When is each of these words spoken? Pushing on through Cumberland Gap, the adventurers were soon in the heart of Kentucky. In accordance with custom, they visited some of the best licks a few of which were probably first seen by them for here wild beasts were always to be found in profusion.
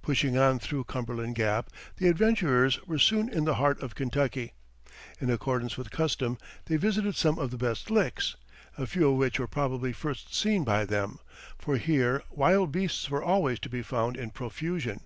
Pushing 0.00 0.38
on 0.38 0.58
through 0.58 0.82
Cumberland 0.84 1.34
Gap, 1.34 1.68
the 1.98 2.08
adventurers 2.08 2.82
were 2.86 2.98
soon 2.98 3.28
in 3.28 3.44
the 3.44 3.56
heart 3.56 3.78
of 3.82 3.94
Kentucky. 3.94 4.54
In 5.20 5.28
accordance 5.28 5.76
with 5.76 5.90
custom, 5.90 6.38
they 6.64 6.78
visited 6.78 7.16
some 7.16 7.38
of 7.38 7.50
the 7.50 7.58
best 7.58 7.90
licks 7.90 8.34
a 8.78 8.86
few 8.86 9.10
of 9.10 9.18
which 9.18 9.38
were 9.38 9.46
probably 9.46 9.92
first 9.92 10.34
seen 10.34 10.64
by 10.64 10.86
them 10.86 11.18
for 11.58 11.76
here 11.76 12.22
wild 12.30 12.72
beasts 12.72 13.10
were 13.10 13.22
always 13.22 13.58
to 13.58 13.68
be 13.68 13.82
found 13.82 14.16
in 14.16 14.30
profusion. 14.30 15.00